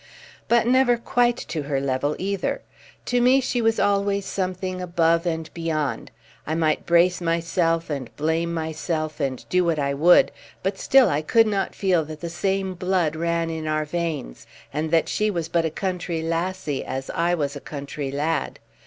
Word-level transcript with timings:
But 0.47 0.65
never 0.65 0.97
quite 0.97 1.37
to 1.49 1.61
her 1.61 1.79
level 1.79 2.15
either. 2.17 2.63
To 3.05 3.21
me 3.21 3.39
she 3.39 3.61
was 3.61 3.79
always 3.79 4.25
something 4.25 4.81
above 4.81 5.27
and 5.27 5.47
beyond. 5.53 6.09
I 6.47 6.55
might 6.55 6.87
brace 6.87 7.21
myself 7.21 7.87
and 7.91 8.09
blame 8.15 8.51
myself, 8.51 9.19
and 9.19 9.47
do 9.49 9.63
what 9.63 9.77
I 9.77 9.93
would, 9.93 10.31
but 10.63 10.79
still 10.79 11.07
I 11.07 11.21
could 11.21 11.45
not 11.45 11.75
feel 11.75 12.03
that 12.05 12.19
the 12.21 12.29
same 12.31 12.73
blood 12.73 13.15
ran 13.15 13.51
in 13.51 13.67
our 13.67 13.85
veins, 13.85 14.47
and 14.73 14.89
that 14.89 15.07
she 15.07 15.29
was 15.29 15.47
but 15.49 15.65
a 15.65 15.69
country 15.69 16.23
lassie, 16.23 16.83
as 16.83 17.11
I 17.11 17.35
was 17.35 17.55
a 17.55 17.61
country 17.61 18.09
lad. 18.11 18.57